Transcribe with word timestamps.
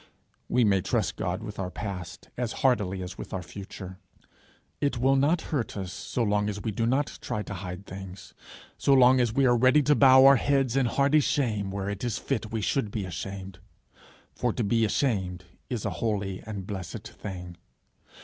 We 0.49 0.63
may 0.63 0.81
trust 0.81 1.15
God 1.15 1.43
with 1.43 1.59
our 1.59 1.69
past 1.69 2.31
as 2.35 2.53
heartily 2.65 3.03
as 3.03 3.19
with 3.19 3.33
our 3.33 3.43
future. 3.43 3.99
It 4.79 4.97
will 4.97 5.15
not 5.15 5.41
hurt 5.53 5.77
us 5.77 5.93
so 5.93 6.23
long 6.23 6.49
as 6.49 6.59
we 6.59 6.71
do 6.71 6.87
not 6.87 7.19
try 7.21 7.43
to 7.43 7.53
hide 7.53 7.85
things, 7.85 8.33
so 8.79 8.95
long 8.95 9.19
as 9.19 9.31
we 9.31 9.45
are 9.45 9.55
ready 9.55 9.83
to 9.83 9.93
bow 9.93 10.25
our 10.25 10.37
heads 10.37 10.75
in 10.75 10.87
hearty 10.87 11.19
shame 11.19 11.69
where 11.69 11.87
it 11.87 12.03
is 12.03 12.17
fit 12.17 12.51
we 12.51 12.61
should 12.61 12.89
be 12.89 13.05
ashamed. 13.05 13.59
For 14.33 14.51
to 14.53 14.63
be 14.63 14.85
ashamed 14.85 15.43
is 15.69 15.85
a 15.85 15.91
holy 15.91 16.41
and 16.47 16.65
blessed 16.65 17.07
thing. 17.07 17.57